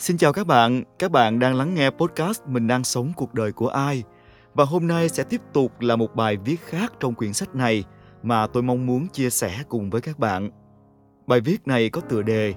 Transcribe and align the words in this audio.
Xin 0.00 0.16
chào 0.16 0.32
các 0.32 0.46
bạn, 0.46 0.82
các 0.98 1.10
bạn 1.10 1.38
đang 1.38 1.54
lắng 1.54 1.74
nghe 1.74 1.90
podcast 1.90 2.42
Mình 2.46 2.66
đang 2.66 2.84
sống 2.84 3.12
cuộc 3.16 3.34
đời 3.34 3.52
của 3.52 3.68
ai. 3.68 4.02
Và 4.54 4.64
hôm 4.64 4.86
nay 4.86 5.08
sẽ 5.08 5.24
tiếp 5.24 5.40
tục 5.52 5.80
là 5.80 5.96
một 5.96 6.14
bài 6.14 6.36
viết 6.36 6.60
khác 6.60 6.92
trong 7.00 7.14
quyển 7.14 7.32
sách 7.32 7.54
này 7.54 7.84
mà 8.22 8.46
tôi 8.46 8.62
mong 8.62 8.86
muốn 8.86 9.08
chia 9.08 9.30
sẻ 9.30 9.58
cùng 9.68 9.90
với 9.90 10.00
các 10.00 10.18
bạn. 10.18 10.50
Bài 11.26 11.40
viết 11.40 11.66
này 11.66 11.90
có 11.90 12.00
tựa 12.00 12.22
đề 12.22 12.54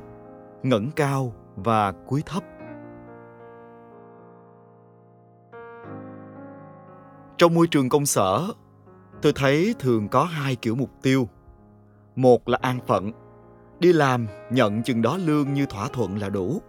Ngẩng 0.64 0.92
cao 0.96 1.34
và 1.56 1.92
cúi 1.92 2.22
thấp. 2.22 2.44
Trong 7.38 7.54
môi 7.54 7.68
trường 7.68 7.90
công 7.90 8.06
sở, 8.06 8.48
tôi 9.22 9.34
thấy 9.36 9.76
thường 9.80 10.08
có 10.08 10.24
hai 10.24 10.56
kiểu 10.56 10.76
mục 10.76 10.92
tiêu. 11.02 11.28
Một 12.16 12.50
là 12.50 12.58
an 12.62 12.80
phận, 12.88 13.12
đi 13.80 13.94
làm 13.94 14.28
nhận 14.52 14.84
chừng 14.84 15.02
đó 15.02 15.18
lương 15.18 15.54
như 15.54 15.66
thỏa 15.66 15.88
thuận 15.88 16.18
là 16.18 16.30
đủ 16.30 16.62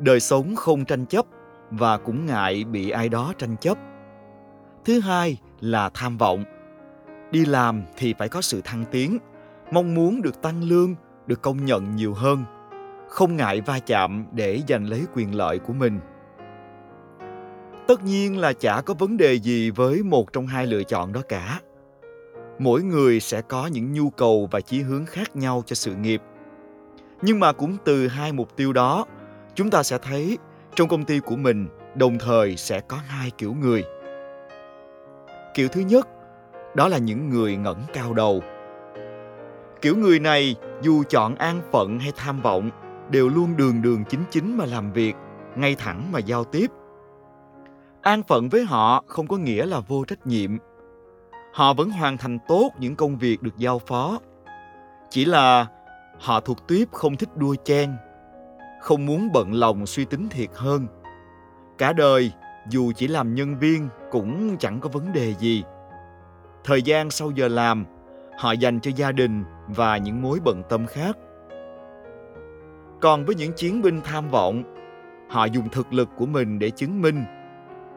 đời 0.00 0.20
sống 0.20 0.56
không 0.56 0.84
tranh 0.84 1.06
chấp 1.06 1.26
và 1.70 1.98
cũng 1.98 2.26
ngại 2.26 2.64
bị 2.64 2.90
ai 2.90 3.08
đó 3.08 3.32
tranh 3.38 3.56
chấp. 3.60 3.78
Thứ 4.84 5.00
hai 5.00 5.38
là 5.60 5.90
tham 5.94 6.18
vọng. 6.18 6.44
Đi 7.30 7.44
làm 7.44 7.82
thì 7.96 8.14
phải 8.18 8.28
có 8.28 8.40
sự 8.40 8.60
thăng 8.64 8.84
tiến, 8.90 9.18
mong 9.72 9.94
muốn 9.94 10.22
được 10.22 10.42
tăng 10.42 10.62
lương, 10.62 10.94
được 11.26 11.42
công 11.42 11.64
nhận 11.64 11.96
nhiều 11.96 12.14
hơn. 12.14 12.44
Không 13.08 13.36
ngại 13.36 13.60
va 13.60 13.78
chạm 13.78 14.26
để 14.32 14.62
giành 14.68 14.88
lấy 14.88 15.04
quyền 15.14 15.34
lợi 15.34 15.58
của 15.58 15.72
mình. 15.72 16.00
Tất 17.88 18.04
nhiên 18.04 18.38
là 18.38 18.52
chả 18.52 18.80
có 18.80 18.94
vấn 18.94 19.16
đề 19.16 19.34
gì 19.34 19.70
với 19.70 20.02
một 20.02 20.32
trong 20.32 20.46
hai 20.46 20.66
lựa 20.66 20.82
chọn 20.82 21.12
đó 21.12 21.20
cả. 21.28 21.60
Mỗi 22.58 22.82
người 22.82 23.20
sẽ 23.20 23.42
có 23.42 23.66
những 23.66 23.92
nhu 23.92 24.10
cầu 24.10 24.48
và 24.50 24.60
chí 24.60 24.80
hướng 24.80 25.06
khác 25.06 25.36
nhau 25.36 25.62
cho 25.66 25.74
sự 25.74 25.94
nghiệp. 25.94 26.22
Nhưng 27.22 27.40
mà 27.40 27.52
cũng 27.52 27.76
từ 27.84 28.08
hai 28.08 28.32
mục 28.32 28.56
tiêu 28.56 28.72
đó 28.72 29.06
chúng 29.60 29.70
ta 29.70 29.82
sẽ 29.82 29.98
thấy 29.98 30.38
trong 30.74 30.88
công 30.88 31.04
ty 31.04 31.20
của 31.20 31.36
mình 31.36 31.68
đồng 31.94 32.18
thời 32.18 32.56
sẽ 32.56 32.80
có 32.80 32.96
hai 32.96 33.30
kiểu 33.38 33.54
người. 33.54 33.84
Kiểu 35.54 35.68
thứ 35.68 35.80
nhất, 35.80 36.08
đó 36.74 36.88
là 36.88 36.98
những 36.98 37.28
người 37.28 37.56
ngẩng 37.56 37.82
cao 37.92 38.14
đầu. 38.14 38.42
Kiểu 39.80 39.96
người 39.96 40.20
này 40.20 40.56
dù 40.82 41.02
chọn 41.08 41.34
an 41.34 41.60
phận 41.72 41.98
hay 41.98 42.12
tham 42.16 42.40
vọng 42.40 42.70
đều 43.10 43.28
luôn 43.28 43.56
đường 43.56 43.82
đường 43.82 44.04
chính 44.04 44.24
chính 44.30 44.56
mà 44.56 44.64
làm 44.64 44.92
việc, 44.92 45.14
ngay 45.56 45.74
thẳng 45.74 46.12
mà 46.12 46.18
giao 46.18 46.44
tiếp. 46.44 46.66
An 48.02 48.22
phận 48.22 48.48
với 48.48 48.64
họ 48.64 49.04
không 49.06 49.26
có 49.26 49.36
nghĩa 49.36 49.66
là 49.66 49.80
vô 49.80 50.04
trách 50.04 50.26
nhiệm. 50.26 50.50
Họ 51.54 51.74
vẫn 51.74 51.90
hoàn 51.90 52.16
thành 52.16 52.38
tốt 52.48 52.70
những 52.78 52.96
công 52.96 53.18
việc 53.18 53.42
được 53.42 53.56
giao 53.56 53.78
phó. 53.78 54.18
Chỉ 55.10 55.24
là 55.24 55.66
họ 56.20 56.40
thuộc 56.40 56.68
tuyếp 56.68 56.92
không 56.92 57.16
thích 57.16 57.36
đua 57.36 57.54
chen 57.64 57.90
không 58.80 59.06
muốn 59.06 59.32
bận 59.32 59.52
lòng 59.52 59.86
suy 59.86 60.04
tính 60.04 60.28
thiệt 60.28 60.48
hơn. 60.54 60.86
Cả 61.78 61.92
đời, 61.92 62.32
dù 62.68 62.92
chỉ 62.96 63.08
làm 63.08 63.34
nhân 63.34 63.58
viên 63.58 63.88
cũng 64.10 64.56
chẳng 64.58 64.80
có 64.80 64.88
vấn 64.88 65.12
đề 65.12 65.34
gì. 65.38 65.64
Thời 66.64 66.82
gian 66.82 67.10
sau 67.10 67.30
giờ 67.30 67.48
làm, 67.48 67.84
họ 68.38 68.52
dành 68.52 68.80
cho 68.80 68.90
gia 68.96 69.12
đình 69.12 69.44
và 69.68 69.96
những 69.96 70.22
mối 70.22 70.38
bận 70.44 70.62
tâm 70.68 70.86
khác. 70.86 71.16
Còn 73.00 73.24
với 73.24 73.34
những 73.34 73.52
chiến 73.52 73.82
binh 73.82 74.00
tham 74.04 74.30
vọng, 74.30 74.62
họ 75.28 75.44
dùng 75.44 75.68
thực 75.68 75.92
lực 75.92 76.08
của 76.16 76.26
mình 76.26 76.58
để 76.58 76.70
chứng 76.70 77.02
minh, 77.02 77.24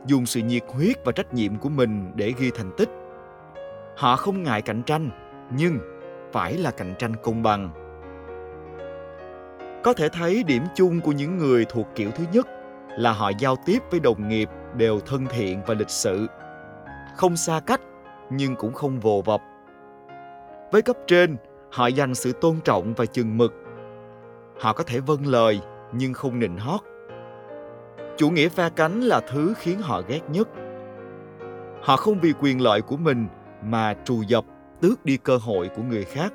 dùng 0.05 0.25
sự 0.25 0.41
nhiệt 0.41 0.63
huyết 0.67 1.05
và 1.05 1.11
trách 1.11 1.33
nhiệm 1.33 1.57
của 1.57 1.69
mình 1.69 2.11
để 2.15 2.33
ghi 2.37 2.51
thành 2.55 2.71
tích. 2.77 2.89
Họ 3.97 4.15
không 4.15 4.43
ngại 4.43 4.61
cạnh 4.61 4.83
tranh, 4.83 5.09
nhưng 5.57 5.77
phải 6.31 6.57
là 6.57 6.71
cạnh 6.71 6.93
tranh 6.99 7.13
công 7.23 7.43
bằng 7.43 7.82
có 9.83 9.93
thể 9.93 10.09
thấy 10.09 10.43
điểm 10.43 10.63
chung 10.75 11.01
của 11.01 11.11
những 11.11 11.37
người 11.37 11.65
thuộc 11.65 11.87
kiểu 11.95 12.11
thứ 12.11 12.23
nhất 12.33 12.47
là 12.97 13.11
họ 13.11 13.31
giao 13.39 13.55
tiếp 13.65 13.79
với 13.91 13.99
đồng 13.99 14.27
nghiệp 14.27 14.49
đều 14.75 14.99
thân 14.99 15.25
thiện 15.29 15.61
và 15.67 15.73
lịch 15.73 15.89
sự. 15.89 16.27
Không 17.15 17.37
xa 17.37 17.59
cách, 17.65 17.81
nhưng 18.29 18.55
cũng 18.55 18.73
không 18.73 18.99
vồ 18.99 19.21
vập. 19.21 19.41
Với 20.71 20.81
cấp 20.81 20.97
trên, 21.07 21.37
họ 21.71 21.87
dành 21.87 22.15
sự 22.15 22.31
tôn 22.31 22.59
trọng 22.63 22.93
và 22.93 23.05
chừng 23.05 23.37
mực. 23.37 23.53
Họ 24.59 24.73
có 24.73 24.83
thể 24.83 24.99
vâng 24.99 25.27
lời, 25.27 25.59
nhưng 25.93 26.13
không 26.13 26.39
nịnh 26.39 26.57
hót. 26.57 26.81
Chủ 28.17 28.29
nghĩa 28.29 28.49
pha 28.49 28.69
cánh 28.69 29.01
là 29.01 29.21
thứ 29.31 29.53
khiến 29.57 29.79
họ 29.81 30.01
ghét 30.07 30.21
nhất. 30.29 30.49
Họ 31.81 31.97
không 31.97 32.19
vì 32.19 32.33
quyền 32.41 32.61
lợi 32.61 32.81
của 32.81 32.97
mình 32.97 33.27
mà 33.63 33.95
trù 34.05 34.21
dập, 34.21 34.45
tước 34.81 35.05
đi 35.05 35.17
cơ 35.17 35.37
hội 35.37 35.69
của 35.75 35.83
người 35.83 36.03
khác 36.03 36.33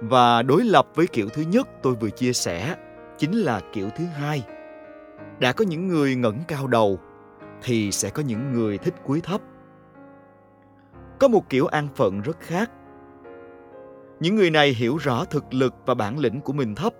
và 0.00 0.42
đối 0.42 0.64
lập 0.64 0.88
với 0.94 1.06
kiểu 1.06 1.28
thứ 1.28 1.42
nhất 1.42 1.68
tôi 1.82 1.94
vừa 1.94 2.10
chia 2.10 2.32
sẻ, 2.32 2.76
chính 3.18 3.32
là 3.32 3.60
kiểu 3.72 3.88
thứ 3.96 4.04
hai. 4.04 4.42
Đã 5.38 5.52
có 5.52 5.64
những 5.64 5.88
người 5.88 6.16
ngẩng 6.16 6.38
cao 6.48 6.66
đầu, 6.66 6.98
thì 7.62 7.92
sẽ 7.92 8.10
có 8.10 8.22
những 8.22 8.52
người 8.52 8.78
thích 8.78 8.94
cúi 9.04 9.20
thấp. 9.20 9.40
Có 11.18 11.28
một 11.28 11.48
kiểu 11.48 11.66
an 11.66 11.88
phận 11.94 12.20
rất 12.20 12.40
khác. 12.40 12.70
Những 14.20 14.36
người 14.36 14.50
này 14.50 14.70
hiểu 14.70 14.96
rõ 14.96 15.24
thực 15.24 15.54
lực 15.54 15.74
và 15.86 15.94
bản 15.94 16.18
lĩnh 16.18 16.40
của 16.40 16.52
mình 16.52 16.74
thấp, 16.74 16.94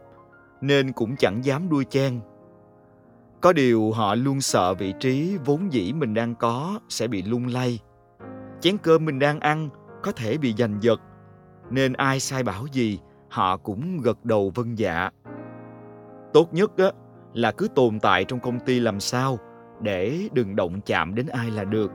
nên 0.61 0.93
cũng 0.93 1.17
chẳng 1.17 1.45
dám 1.45 1.69
đuôi 1.69 1.85
chen. 1.85 2.21
Có 3.41 3.53
điều 3.53 3.93
họ 3.93 4.15
luôn 4.15 4.41
sợ 4.41 4.75
vị 4.75 4.95
trí 5.01 5.37
vốn 5.45 5.73
dĩ 5.73 5.93
mình 5.93 6.15
đang 6.15 6.35
có 6.35 6.81
sẽ 6.89 7.07
bị 7.07 7.23
lung 7.23 7.47
lay. 7.47 7.79
Chén 8.61 8.79
cơm 8.79 9.05
mình 9.05 9.19
đang 9.19 9.41
ăn 9.41 9.69
có 10.03 10.13
thể 10.13 10.39
bị 10.39 10.55
giành 10.59 10.79
giật 10.81 11.01
nên 11.71 11.93
ai 11.93 12.21
sai 12.21 12.43
bảo 12.43 12.67
gì 12.73 13.01
họ 13.29 13.57
cũng 13.57 14.01
gật 14.01 14.25
đầu 14.25 14.53
vâng 14.55 14.79
dạ. 14.79 15.11
Tốt 16.33 16.55
nhất 16.55 16.71
á, 16.77 16.91
là 17.33 17.53
cứ 17.53 17.69
tồn 17.75 18.01
tại 18.01 18.25
trong 18.25 18.41
công 18.41 18.61
ty 18.61 18.81
làm 18.81 19.01
sao 19.01 19.39
để 19.81 20.29
đừng 20.33 20.57
động 20.57 20.81
chạm 20.87 21.15
đến 21.15 21.27
ai 21.27 21.51
là 21.51 21.65
được. 21.65 21.93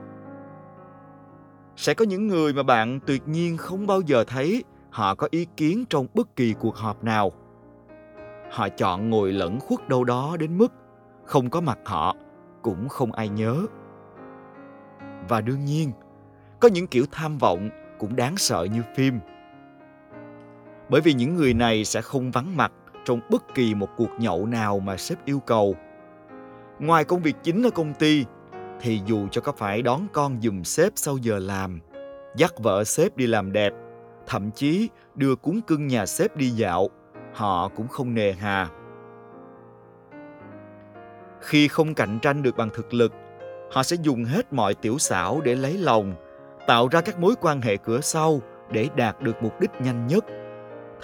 Sẽ 1.76 1.94
có 1.94 2.04
những 2.04 2.28
người 2.28 2.52
mà 2.52 2.62
bạn 2.62 3.00
tuyệt 3.06 3.28
nhiên 3.28 3.56
không 3.56 3.86
bao 3.86 4.00
giờ 4.00 4.24
thấy 4.24 4.64
họ 4.90 5.14
có 5.14 5.28
ý 5.30 5.46
kiến 5.56 5.84
trong 5.90 6.06
bất 6.14 6.36
kỳ 6.36 6.54
cuộc 6.60 6.76
họp 6.76 7.04
nào. 7.04 7.32
Họ 8.50 8.68
chọn 8.68 9.10
ngồi 9.10 9.32
lẫn 9.32 9.60
khuất 9.60 9.88
đâu 9.88 10.04
đó 10.04 10.36
đến 10.40 10.58
mức 10.58 10.72
không 11.24 11.50
có 11.50 11.60
mặt 11.60 11.78
họ 11.84 12.16
cũng 12.62 12.88
không 12.88 13.12
ai 13.12 13.28
nhớ. 13.28 13.66
Và 15.28 15.40
đương 15.40 15.64
nhiên 15.64 15.92
có 16.60 16.68
những 16.68 16.86
kiểu 16.86 17.04
tham 17.12 17.38
vọng 17.38 17.70
cũng 17.98 18.16
đáng 18.16 18.36
sợ 18.36 18.66
như 18.72 18.82
phim 18.96 19.20
bởi 20.88 21.00
vì 21.00 21.12
những 21.12 21.36
người 21.36 21.54
này 21.54 21.84
sẽ 21.84 22.02
không 22.02 22.30
vắng 22.30 22.56
mặt 22.56 22.72
trong 23.04 23.20
bất 23.30 23.54
kỳ 23.54 23.74
một 23.74 23.88
cuộc 23.96 24.10
nhậu 24.18 24.46
nào 24.46 24.78
mà 24.78 24.96
sếp 24.96 25.24
yêu 25.24 25.40
cầu. 25.40 25.76
Ngoài 26.78 27.04
công 27.04 27.22
việc 27.22 27.36
chính 27.42 27.62
ở 27.62 27.70
công 27.70 27.94
ty, 27.94 28.24
thì 28.80 29.00
dù 29.06 29.28
cho 29.30 29.40
có 29.40 29.52
phải 29.52 29.82
đón 29.82 30.06
con 30.12 30.40
dùm 30.42 30.62
sếp 30.62 30.92
sau 30.96 31.16
giờ 31.16 31.38
làm, 31.38 31.80
dắt 32.36 32.52
vợ 32.58 32.84
sếp 32.84 33.16
đi 33.16 33.26
làm 33.26 33.52
đẹp, 33.52 33.72
thậm 34.26 34.50
chí 34.50 34.88
đưa 35.14 35.34
cúng 35.36 35.60
cưng 35.60 35.86
nhà 35.86 36.06
sếp 36.06 36.36
đi 36.36 36.48
dạo, 36.48 36.88
họ 37.32 37.68
cũng 37.68 37.88
không 37.88 38.14
nề 38.14 38.32
hà. 38.32 38.68
Khi 41.40 41.68
không 41.68 41.94
cạnh 41.94 42.18
tranh 42.22 42.42
được 42.42 42.56
bằng 42.56 42.70
thực 42.74 42.94
lực, 42.94 43.12
họ 43.72 43.82
sẽ 43.82 43.96
dùng 44.02 44.24
hết 44.24 44.52
mọi 44.52 44.74
tiểu 44.74 44.98
xảo 44.98 45.40
để 45.40 45.54
lấy 45.54 45.78
lòng, 45.78 46.14
tạo 46.66 46.88
ra 46.88 47.00
các 47.00 47.18
mối 47.18 47.34
quan 47.40 47.60
hệ 47.60 47.76
cửa 47.76 48.00
sau 48.00 48.40
để 48.70 48.88
đạt 48.96 49.22
được 49.22 49.42
mục 49.42 49.60
đích 49.60 49.70
nhanh 49.80 50.06
nhất– 50.06 50.24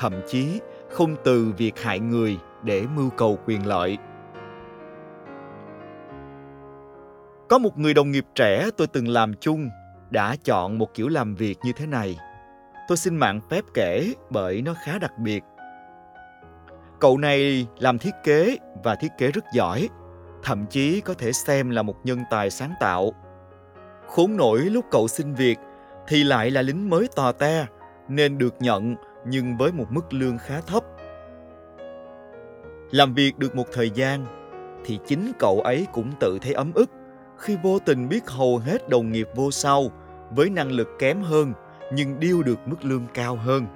thậm 0.00 0.20
chí 0.26 0.60
không 0.90 1.16
từ 1.24 1.52
việc 1.56 1.80
hại 1.80 2.00
người 2.00 2.38
để 2.62 2.84
mưu 2.96 3.10
cầu 3.10 3.38
quyền 3.46 3.66
lợi. 3.66 3.98
Có 7.48 7.58
một 7.58 7.78
người 7.78 7.94
đồng 7.94 8.10
nghiệp 8.10 8.24
trẻ 8.34 8.70
tôi 8.76 8.86
từng 8.86 9.08
làm 9.08 9.34
chung 9.40 9.70
đã 10.10 10.36
chọn 10.44 10.78
một 10.78 10.94
kiểu 10.94 11.08
làm 11.08 11.34
việc 11.34 11.58
như 11.64 11.72
thế 11.72 11.86
này. 11.86 12.18
Tôi 12.88 12.96
xin 12.96 13.16
mạng 13.16 13.40
phép 13.50 13.64
kể 13.74 14.12
bởi 14.30 14.62
nó 14.62 14.74
khá 14.84 14.98
đặc 14.98 15.18
biệt. 15.18 15.44
Cậu 17.00 17.18
này 17.18 17.66
làm 17.78 17.98
thiết 17.98 18.14
kế 18.24 18.56
và 18.84 18.94
thiết 18.94 19.12
kế 19.18 19.30
rất 19.30 19.44
giỏi, 19.54 19.88
thậm 20.42 20.66
chí 20.66 21.00
có 21.00 21.14
thể 21.14 21.32
xem 21.32 21.70
là 21.70 21.82
một 21.82 21.96
nhân 22.04 22.18
tài 22.30 22.50
sáng 22.50 22.74
tạo. 22.80 23.12
Khốn 24.06 24.36
nổi 24.36 24.58
lúc 24.60 24.84
cậu 24.90 25.08
xin 25.08 25.34
việc 25.34 25.58
thì 26.08 26.24
lại 26.24 26.50
là 26.50 26.62
lính 26.62 26.90
mới 26.90 27.08
tò 27.16 27.32
te 27.32 27.66
nên 28.08 28.38
được 28.38 28.54
nhận 28.60 28.96
nhưng 29.24 29.56
với 29.56 29.72
một 29.72 29.86
mức 29.90 30.12
lương 30.12 30.38
khá 30.38 30.60
thấp. 30.60 30.84
Làm 32.90 33.14
việc 33.14 33.38
được 33.38 33.56
một 33.56 33.66
thời 33.72 33.90
gian 33.90 34.26
thì 34.84 34.98
chính 35.06 35.32
cậu 35.38 35.60
ấy 35.60 35.86
cũng 35.92 36.12
tự 36.20 36.38
thấy 36.42 36.52
ấm 36.52 36.72
ức 36.74 36.90
khi 37.38 37.56
vô 37.62 37.78
tình 37.78 38.08
biết 38.08 38.30
hầu 38.30 38.58
hết 38.58 38.88
đồng 38.88 39.12
nghiệp 39.12 39.28
vô 39.34 39.50
sau 39.50 39.90
với 40.30 40.50
năng 40.50 40.72
lực 40.72 40.88
kém 40.98 41.22
hơn 41.22 41.52
nhưng 41.92 42.20
điêu 42.20 42.42
được 42.42 42.58
mức 42.66 42.84
lương 42.84 43.06
cao 43.14 43.36
hơn. 43.36 43.66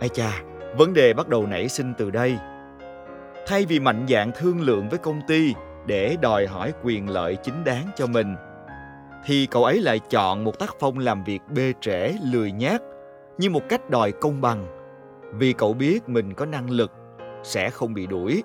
Ai 0.00 0.08
cha, 0.08 0.42
vấn 0.76 0.94
đề 0.94 1.14
bắt 1.14 1.28
đầu 1.28 1.46
nảy 1.46 1.68
sinh 1.68 1.92
từ 1.98 2.10
đây. 2.10 2.38
Thay 3.46 3.64
vì 3.64 3.80
mạnh 3.80 4.06
dạn 4.08 4.30
thương 4.38 4.60
lượng 4.60 4.88
với 4.88 4.98
công 4.98 5.20
ty 5.28 5.54
để 5.86 6.16
đòi 6.20 6.46
hỏi 6.46 6.72
quyền 6.82 7.08
lợi 7.08 7.36
chính 7.42 7.64
đáng 7.64 7.86
cho 7.96 8.06
mình 8.06 8.36
thì 9.24 9.46
cậu 9.46 9.64
ấy 9.64 9.80
lại 9.80 9.98
chọn 9.98 10.44
một 10.44 10.58
tác 10.58 10.76
phong 10.80 10.98
làm 10.98 11.24
việc 11.24 11.40
bê 11.54 11.72
trễ, 11.80 12.12
lười 12.32 12.52
nhác, 12.52 12.82
như 13.38 13.50
một 13.50 13.68
cách 13.68 13.90
đòi 13.90 14.12
công 14.12 14.40
bằng. 14.40 14.66
Vì 15.32 15.52
cậu 15.52 15.74
biết 15.74 16.08
mình 16.08 16.34
có 16.34 16.46
năng 16.46 16.70
lực, 16.70 16.92
sẽ 17.42 17.70
không 17.70 17.94
bị 17.94 18.06
đuổi. 18.06 18.42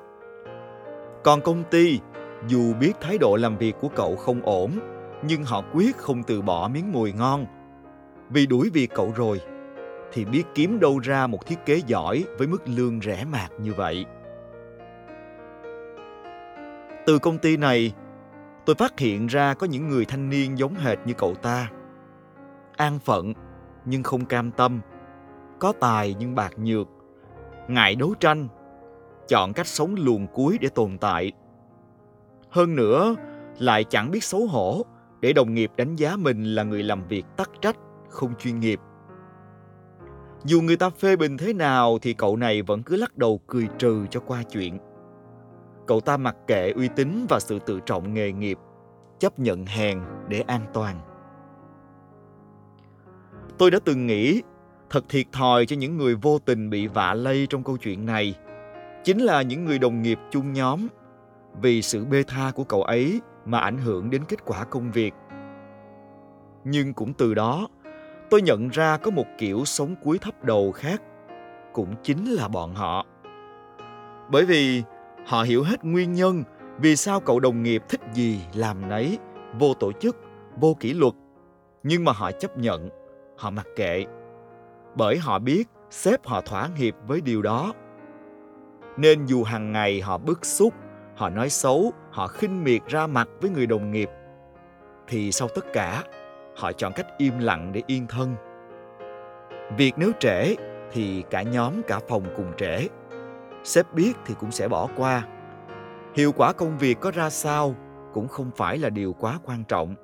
Còn 1.23 1.41
công 1.41 1.63
ty, 1.71 1.99
dù 2.47 2.73
biết 2.79 2.93
thái 3.01 3.17
độ 3.17 3.35
làm 3.35 3.57
việc 3.57 3.75
của 3.81 3.89
cậu 3.89 4.15
không 4.15 4.41
ổn, 4.43 4.71
nhưng 5.23 5.43
họ 5.43 5.63
quyết 5.73 5.97
không 5.97 6.23
từ 6.23 6.41
bỏ 6.41 6.67
miếng 6.73 6.91
mùi 6.91 7.13
ngon. 7.13 7.45
Vì 8.29 8.45
đuổi 8.45 8.69
việc 8.73 8.91
cậu 8.93 9.13
rồi, 9.15 9.41
thì 10.13 10.25
biết 10.25 10.43
kiếm 10.55 10.79
đâu 10.79 10.99
ra 10.99 11.27
một 11.27 11.45
thiết 11.45 11.65
kế 11.65 11.81
giỏi 11.87 12.23
với 12.37 12.47
mức 12.47 12.61
lương 12.65 13.01
rẻ 13.01 13.25
mạt 13.31 13.51
như 13.59 13.73
vậy. 13.73 14.05
Từ 17.05 17.19
công 17.19 17.37
ty 17.37 17.57
này 17.57 17.93
tôi 18.71 18.75
phát 18.75 18.99
hiện 18.99 19.27
ra 19.27 19.53
có 19.53 19.67
những 19.67 19.89
người 19.89 20.05
thanh 20.05 20.29
niên 20.29 20.57
giống 20.57 20.75
hệt 20.75 20.97
như 21.05 21.13
cậu 21.13 21.35
ta. 21.35 21.71
An 22.75 22.99
phận, 22.99 23.33
nhưng 23.85 24.03
không 24.03 24.25
cam 24.25 24.51
tâm. 24.51 24.81
Có 25.59 25.73
tài 25.79 26.15
nhưng 26.19 26.35
bạc 26.35 26.53
nhược. 26.59 26.87
Ngại 27.67 27.95
đấu 27.95 28.13
tranh. 28.19 28.47
Chọn 29.27 29.53
cách 29.53 29.67
sống 29.67 29.95
luồn 29.97 30.27
cuối 30.33 30.57
để 30.61 30.69
tồn 30.69 30.97
tại. 30.97 31.31
Hơn 32.49 32.75
nữa, 32.75 33.15
lại 33.59 33.83
chẳng 33.83 34.11
biết 34.11 34.23
xấu 34.23 34.47
hổ 34.47 34.85
để 35.21 35.33
đồng 35.33 35.53
nghiệp 35.53 35.71
đánh 35.77 35.95
giá 35.95 36.15
mình 36.15 36.55
là 36.55 36.63
người 36.63 36.83
làm 36.83 37.07
việc 37.07 37.25
tắc 37.37 37.49
trách, 37.61 37.77
không 38.09 38.33
chuyên 38.39 38.59
nghiệp. 38.59 38.79
Dù 40.43 40.61
người 40.61 40.77
ta 40.77 40.89
phê 40.89 41.15
bình 41.15 41.37
thế 41.37 41.53
nào 41.53 41.99
thì 42.01 42.13
cậu 42.13 42.37
này 42.37 42.61
vẫn 42.61 42.83
cứ 42.83 42.95
lắc 42.95 43.17
đầu 43.17 43.41
cười 43.47 43.67
trừ 43.79 44.05
cho 44.09 44.19
qua 44.19 44.43
chuyện 44.43 44.77
cậu 45.91 46.01
ta 46.01 46.17
mặc 46.17 46.35
kệ 46.47 46.71
uy 46.71 46.87
tín 46.87 47.25
và 47.29 47.39
sự 47.39 47.59
tự 47.59 47.79
trọng 47.79 48.13
nghề 48.13 48.31
nghiệp, 48.31 48.57
chấp 49.19 49.39
nhận 49.39 49.65
hèn 49.65 50.01
để 50.27 50.43
an 50.47 50.61
toàn. 50.73 50.95
Tôi 53.57 53.71
đã 53.71 53.79
từng 53.85 54.07
nghĩ, 54.07 54.41
thật 54.89 55.05
thiệt 55.09 55.25
thòi 55.31 55.65
cho 55.65 55.75
những 55.75 55.97
người 55.97 56.15
vô 56.15 56.39
tình 56.39 56.69
bị 56.69 56.87
vạ 56.87 57.13
lây 57.13 57.47
trong 57.49 57.63
câu 57.63 57.77
chuyện 57.77 58.05
này. 58.05 58.35
Chính 59.03 59.19
là 59.19 59.41
những 59.41 59.65
người 59.65 59.79
đồng 59.79 60.01
nghiệp 60.01 60.19
chung 60.31 60.53
nhóm, 60.53 60.87
vì 61.61 61.81
sự 61.81 62.05
bê 62.05 62.23
tha 62.27 62.51
của 62.55 62.63
cậu 62.63 62.83
ấy 62.83 63.21
mà 63.45 63.59
ảnh 63.59 63.77
hưởng 63.77 64.09
đến 64.09 64.21
kết 64.27 64.45
quả 64.45 64.63
công 64.63 64.91
việc. 64.91 65.13
Nhưng 66.63 66.93
cũng 66.93 67.13
từ 67.13 67.33
đó, 67.33 67.67
tôi 68.29 68.41
nhận 68.41 68.69
ra 68.69 68.97
có 68.97 69.11
một 69.11 69.25
kiểu 69.37 69.65
sống 69.65 69.95
cuối 70.03 70.17
thấp 70.17 70.43
đầu 70.43 70.71
khác 70.71 71.01
cũng 71.73 71.95
chính 72.03 72.25
là 72.25 72.47
bọn 72.47 72.75
họ. 72.75 73.05
Bởi 74.29 74.45
vì 74.45 74.83
họ 75.25 75.43
hiểu 75.43 75.63
hết 75.63 75.83
nguyên 75.83 76.13
nhân 76.13 76.43
vì 76.79 76.95
sao 76.95 77.19
cậu 77.19 77.39
đồng 77.39 77.63
nghiệp 77.63 77.83
thích 77.89 78.01
gì 78.13 78.41
làm 78.53 78.89
nấy, 78.89 79.17
vô 79.59 79.73
tổ 79.73 79.91
chức, 79.91 80.17
vô 80.57 80.77
kỷ 80.79 80.93
luật. 80.93 81.13
Nhưng 81.83 82.05
mà 82.05 82.11
họ 82.11 82.31
chấp 82.31 82.57
nhận, 82.57 82.89
họ 83.37 83.49
mặc 83.49 83.67
kệ, 83.75 84.05
bởi 84.95 85.17
họ 85.17 85.39
biết 85.39 85.67
sếp 85.89 86.25
họ 86.25 86.41
thỏa 86.41 86.69
hiệp 86.75 86.93
với 87.07 87.21
điều 87.21 87.41
đó. 87.41 87.73
Nên 88.97 89.25
dù 89.25 89.43
hàng 89.43 89.71
ngày 89.71 90.01
họ 90.01 90.17
bức 90.17 90.45
xúc, 90.45 90.73
họ 91.15 91.29
nói 91.29 91.49
xấu, 91.49 91.93
họ 92.11 92.27
khinh 92.27 92.63
miệt 92.63 92.81
ra 92.87 93.07
mặt 93.07 93.27
với 93.41 93.49
người 93.49 93.65
đồng 93.65 93.91
nghiệp, 93.91 94.09
thì 95.07 95.31
sau 95.31 95.47
tất 95.47 95.65
cả, 95.73 96.03
họ 96.57 96.71
chọn 96.71 96.93
cách 96.95 97.07
im 97.17 97.39
lặng 97.39 97.71
để 97.73 97.81
yên 97.87 98.07
thân. 98.07 98.35
Việc 99.77 99.93
nếu 99.97 100.11
trễ 100.19 100.55
thì 100.91 101.23
cả 101.29 101.41
nhóm 101.41 101.73
cả 101.87 101.99
phòng 102.07 102.23
cùng 102.37 102.51
trễ 102.57 102.87
sếp 103.63 103.93
biết 103.93 104.13
thì 104.25 104.35
cũng 104.39 104.51
sẽ 104.51 104.67
bỏ 104.67 104.87
qua. 104.97 105.27
Hiệu 106.15 106.31
quả 106.31 106.53
công 106.53 106.77
việc 106.77 106.99
có 106.99 107.11
ra 107.11 107.29
sao 107.29 107.75
cũng 108.13 108.27
không 108.27 108.51
phải 108.55 108.77
là 108.77 108.89
điều 108.89 109.13
quá 109.13 109.39
quan 109.43 109.63
trọng. 109.63 109.95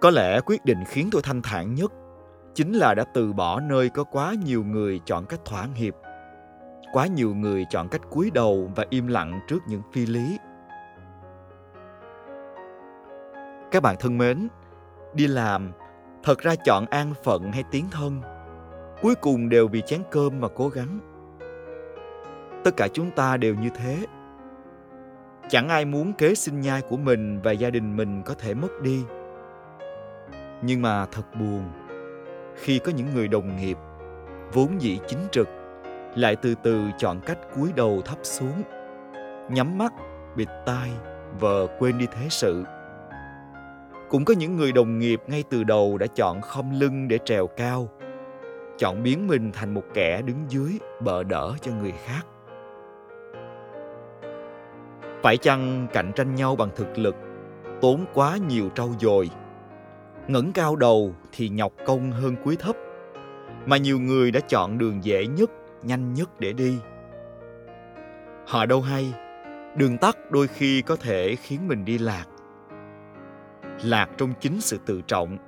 Có 0.00 0.10
lẽ 0.10 0.40
quyết 0.40 0.64
định 0.64 0.84
khiến 0.86 1.08
tôi 1.12 1.22
thanh 1.24 1.42
thản 1.42 1.74
nhất 1.74 1.92
chính 2.54 2.72
là 2.72 2.94
đã 2.94 3.04
từ 3.14 3.32
bỏ 3.32 3.60
nơi 3.60 3.88
có 3.88 4.04
quá 4.04 4.34
nhiều 4.44 4.64
người 4.64 5.00
chọn 5.06 5.26
cách 5.26 5.40
thỏa 5.44 5.68
hiệp, 5.74 5.94
quá 6.92 7.06
nhiều 7.06 7.34
người 7.34 7.66
chọn 7.70 7.88
cách 7.88 8.00
cúi 8.10 8.30
đầu 8.30 8.70
và 8.76 8.84
im 8.90 9.06
lặng 9.06 9.40
trước 9.48 9.58
những 9.68 9.82
phi 9.92 10.06
lý. 10.06 10.38
Các 13.70 13.82
bạn 13.82 13.96
thân 14.00 14.18
mến, 14.18 14.48
đi 15.14 15.26
làm 15.26 15.72
thật 16.22 16.38
ra 16.38 16.54
chọn 16.64 16.86
an 16.86 17.14
phận 17.24 17.52
hay 17.52 17.64
tiến 17.70 17.86
thân? 17.90 18.35
Cuối 19.02 19.14
cùng 19.14 19.48
đều 19.48 19.68
vì 19.68 19.80
chén 19.80 20.00
cơm 20.10 20.40
mà 20.40 20.48
cố 20.48 20.68
gắng. 20.68 20.98
Tất 22.64 22.76
cả 22.76 22.88
chúng 22.92 23.10
ta 23.10 23.36
đều 23.36 23.54
như 23.54 23.68
thế. 23.76 24.06
Chẳng 25.48 25.68
ai 25.68 25.84
muốn 25.84 26.12
kế 26.12 26.34
sinh 26.34 26.60
nhai 26.60 26.82
của 26.82 26.96
mình 26.96 27.40
và 27.42 27.52
gia 27.52 27.70
đình 27.70 27.96
mình 27.96 28.22
có 28.22 28.34
thể 28.34 28.54
mất 28.54 28.82
đi. 28.82 29.04
Nhưng 30.62 30.82
mà 30.82 31.06
thật 31.06 31.22
buồn, 31.40 31.62
khi 32.54 32.78
có 32.78 32.92
những 32.92 33.14
người 33.14 33.28
đồng 33.28 33.56
nghiệp, 33.56 33.76
vốn 34.52 34.82
dĩ 34.82 34.98
chính 35.06 35.20
trực, 35.32 35.48
lại 36.16 36.36
từ 36.36 36.54
từ 36.62 36.80
chọn 36.98 37.20
cách 37.20 37.38
cúi 37.54 37.72
đầu 37.76 38.02
thấp 38.04 38.18
xuống, 38.22 38.62
nhắm 39.50 39.78
mắt, 39.78 39.92
bịt 40.36 40.48
tai 40.66 40.90
vờ 41.40 41.66
quên 41.78 41.98
đi 41.98 42.06
thế 42.06 42.26
sự. 42.30 42.64
Cũng 44.10 44.24
có 44.24 44.34
những 44.34 44.56
người 44.56 44.72
đồng 44.72 44.98
nghiệp 44.98 45.22
ngay 45.26 45.44
từ 45.50 45.64
đầu 45.64 45.98
đã 45.98 46.06
chọn 46.06 46.40
khom 46.40 46.80
lưng 46.80 47.08
để 47.08 47.18
trèo 47.24 47.46
cao 47.46 47.88
chọn 48.78 49.02
biến 49.02 49.26
mình 49.26 49.50
thành 49.52 49.74
một 49.74 49.84
kẻ 49.94 50.22
đứng 50.22 50.44
dưới 50.48 50.78
bợ 51.00 51.22
đỡ 51.22 51.52
cho 51.60 51.72
người 51.72 51.92
khác. 51.92 52.26
Phải 55.22 55.36
chăng 55.36 55.86
cạnh 55.92 56.12
tranh 56.14 56.34
nhau 56.34 56.56
bằng 56.56 56.68
thực 56.76 56.98
lực, 56.98 57.14
tốn 57.80 58.04
quá 58.14 58.36
nhiều 58.48 58.70
trau 58.74 58.90
dồi? 59.00 59.30
Ngẩng 60.28 60.52
cao 60.52 60.76
đầu 60.76 61.14
thì 61.32 61.48
nhọc 61.48 61.72
công 61.86 62.12
hơn 62.12 62.36
cúi 62.44 62.56
thấp, 62.56 62.76
mà 63.66 63.76
nhiều 63.76 64.00
người 64.00 64.30
đã 64.30 64.40
chọn 64.40 64.78
đường 64.78 65.04
dễ 65.04 65.26
nhất, 65.26 65.50
nhanh 65.82 66.14
nhất 66.14 66.40
để 66.40 66.52
đi. 66.52 66.78
Họ 68.46 68.66
đâu 68.66 68.80
hay, 68.80 69.12
đường 69.76 69.98
tắt 69.98 70.16
đôi 70.30 70.46
khi 70.46 70.82
có 70.82 70.96
thể 70.96 71.36
khiến 71.36 71.68
mình 71.68 71.84
đi 71.84 71.98
lạc. 71.98 72.24
Lạc 73.84 74.08
trong 74.16 74.32
chính 74.40 74.60
sự 74.60 74.78
tự 74.86 75.02
trọng, 75.02 75.38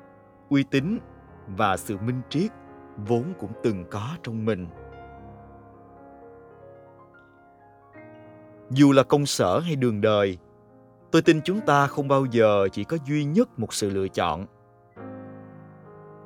uy 0.49 0.63
tín 0.71 0.99
và 1.57 1.77
sự 1.77 1.97
minh 1.97 2.21
triết 2.29 2.51
vốn 3.07 3.25
cũng 3.39 3.53
từng 3.63 3.85
có 3.91 4.17
trong 4.23 4.45
mình. 4.45 4.67
Dù 8.71 8.93
là 8.93 9.03
công 9.03 9.27
sở 9.27 9.59
hay 9.59 9.77
đường 9.77 10.01
đời, 10.01 10.39
tôi 11.11 11.23
tin 11.23 11.41
chúng 11.45 11.61
ta 11.61 11.87
không 11.87 12.09
bao 12.09 12.25
giờ 12.25 12.69
chỉ 12.73 12.85
có 12.85 12.97
duy 13.07 13.25
nhất 13.25 13.59
một 13.59 13.75
sự 13.75 13.91
lựa 13.91 14.09
chọn. 14.09 14.47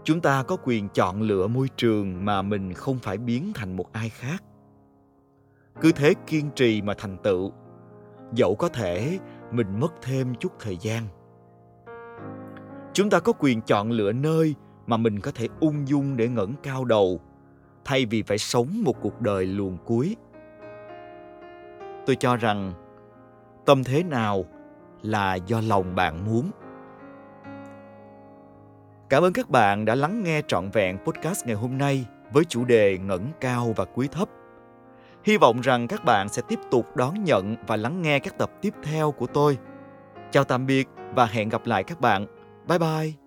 Chúng 0.04 0.20
ta 0.20 0.42
có 0.42 0.56
quyền 0.64 0.88
chọn 0.88 1.22
lựa 1.22 1.46
môi 1.46 1.69
trường 1.76 2.25
mà 2.25 2.42
mình 2.42 2.75
không 2.75 2.99
phải 2.99 3.18
biến 3.18 3.52
thành 3.54 3.76
một 3.76 3.92
ai 3.92 4.08
khác. 4.08 4.44
Cứ 5.80 5.92
thế 5.92 6.14
kiên 6.26 6.50
trì 6.50 6.82
mà 6.82 6.94
thành 6.99 7.16
tựu, 7.23 7.52
dẫu 8.32 8.54
có 8.54 8.68
thể 8.68 9.18
mình 9.50 9.80
mất 9.80 9.92
thêm 10.02 10.35
chút 10.35 10.52
thời 10.61 10.76
gian. 10.76 11.02
Chúng 12.92 13.11
ta 13.11 13.20
có 13.20 13.32
quyền 13.38 13.61
chọn 13.61 13.90
lựa 13.90 14.12
nơi 14.12 14.54
mà 14.86 14.96
mình 14.96 15.20
có 15.20 15.30
thể 15.34 15.48
ung 15.60 15.88
dung 15.88 16.16
để 16.16 16.28
ngẩng 16.28 16.54
cao 16.62 16.84
đầu, 16.84 17.20
thay 17.84 18.06
vì 18.06 18.22
phải 18.22 18.38
sống 18.38 18.68
một 18.84 19.00
cuộc 19.00 19.20
đời 19.20 19.46
luồn 19.46 19.76
cuối. 19.84 20.16
Tôi 22.06 22.16
cho 22.16 22.36
rằng, 22.36 22.72
tâm 23.66 23.84
thế 23.84 24.02
nào 24.02 24.44
là 25.02 25.34
do 25.34 25.60
lòng 25.60 25.94
bạn 25.94 26.26
muốn. 26.26 26.50
Cảm 29.08 29.22
ơn 29.22 29.32
các 29.32 29.50
bạn 29.50 29.84
đã 29.84 29.94
lắng 29.94 30.22
nghe 30.22 30.42
trọn 30.48 30.70
vẹn 30.70 30.98
podcast 30.98 31.46
ngày 31.46 31.56
hôm 31.56 31.78
nay 31.78 32.06
với 32.32 32.44
chủ 32.44 32.64
đề 32.64 32.98
ngẩng 32.98 33.26
cao 33.40 33.74
và 33.76 33.84
cúi 33.84 34.08
thấp. 34.08 34.28
Hy 35.24 35.36
vọng 35.36 35.60
rằng 35.60 35.88
các 35.88 36.04
bạn 36.04 36.28
sẽ 36.28 36.42
tiếp 36.48 36.58
tục 36.70 36.96
đón 36.96 37.24
nhận 37.24 37.56
và 37.66 37.76
lắng 37.76 38.02
nghe 38.02 38.18
các 38.18 38.38
tập 38.38 38.50
tiếp 38.60 38.74
theo 38.82 39.12
của 39.12 39.26
tôi. 39.26 39.58
Chào 40.30 40.44
tạm 40.44 40.66
biệt 40.66 40.88
và 41.14 41.26
hẹn 41.26 41.48
gặp 41.48 41.66
lại 41.66 41.84
các 41.84 42.00
bạn. 42.00 42.26
Bye 42.68 42.78
bye. 42.78 43.22